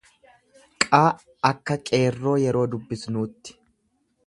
q 0.91 1.01
akka 1.51 1.77
qeerroo 1.91 2.35
yeroo 2.47 2.65
dubbisnuutti. 2.75 3.57